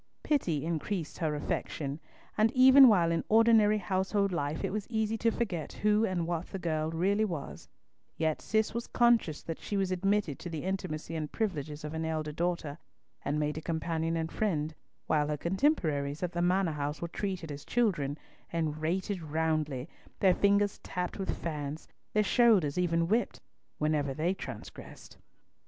[0.23, 1.99] Pity increased her affection,
[2.35, 6.47] and even while in ordinary household life it was easy to forget who and what
[6.47, 7.69] the girl really was,
[8.17, 12.03] yet Cis was conscious that she was admitted to the intimacy and privileges of an
[12.03, 12.79] elder daughter,
[13.23, 14.73] and made a companion and friend,
[15.05, 18.17] while her contemporaries at the Manor house were treated as children,
[18.51, 19.87] and rated roundly,
[20.19, 23.39] their fingers tapped with fans, their shoulders even whipped,
[23.77, 25.19] whenever they transgressed.